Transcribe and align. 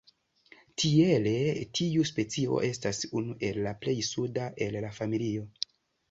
Tiele 0.83 1.33
tiu 1.79 2.05
specio 2.11 2.57
estas 2.67 3.01
unu 3.21 3.35
el 3.49 3.59
la 3.67 3.73
plej 3.83 3.95
suda 4.07 4.47
el 4.67 4.79
la 4.87 4.91
familio. 5.01 5.45